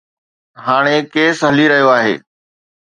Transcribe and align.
هاڻي 0.65 0.97
ڪيس 1.13 1.37
هلي 1.47 1.65
رهيو 1.71 1.89
آهي. 1.97 2.15